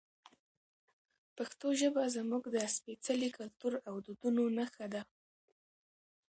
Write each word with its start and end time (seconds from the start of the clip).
پښتو 1.37 1.67
ژبه 1.79 2.03
زموږ 2.15 2.43
د 2.55 2.57
سپېڅلي 2.75 3.29
کلتور 3.37 3.73
او 3.89 3.95
دودونو 4.05 4.43
نښه 4.57 4.85
ده. 4.93 5.01